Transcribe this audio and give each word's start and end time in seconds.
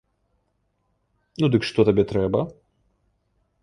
Ну, 1.43 1.53
дык 1.57 1.63
што 1.71 1.79
табе 1.91 2.03
трэба? 2.15 2.39